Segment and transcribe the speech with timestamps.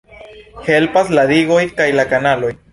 [0.71, 2.55] Helpas la digoj kaj la kanaloj.